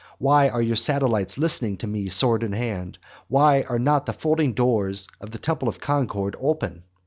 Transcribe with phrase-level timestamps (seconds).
[0.17, 2.97] Why are your satellites listening to me sword in hand?
[3.27, 6.81] Why are not the folding doors of the temple of Concord open?